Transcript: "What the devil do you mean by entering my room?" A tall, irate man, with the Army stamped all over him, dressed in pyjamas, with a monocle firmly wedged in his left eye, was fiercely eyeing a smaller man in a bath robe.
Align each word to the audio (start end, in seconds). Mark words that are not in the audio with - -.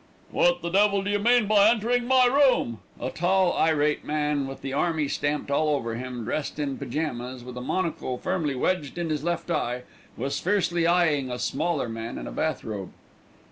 "What 0.31 0.63
the 0.63 0.71
devil 0.71 1.03
do 1.03 1.11
you 1.11 1.19
mean 1.19 1.45
by 1.45 1.69
entering 1.69 2.07
my 2.07 2.25
room?" 2.25 2.79
A 2.99 3.11
tall, 3.11 3.55
irate 3.55 4.03
man, 4.03 4.47
with 4.47 4.63
the 4.63 4.73
Army 4.73 5.07
stamped 5.07 5.51
all 5.51 5.69
over 5.69 5.93
him, 5.93 6.23
dressed 6.25 6.57
in 6.57 6.79
pyjamas, 6.79 7.43
with 7.43 7.55
a 7.55 7.61
monocle 7.61 8.17
firmly 8.17 8.55
wedged 8.55 8.97
in 8.97 9.11
his 9.11 9.23
left 9.23 9.51
eye, 9.51 9.83
was 10.17 10.39
fiercely 10.39 10.87
eyeing 10.87 11.29
a 11.29 11.37
smaller 11.37 11.87
man 11.87 12.17
in 12.17 12.25
a 12.25 12.31
bath 12.31 12.63
robe. 12.63 12.89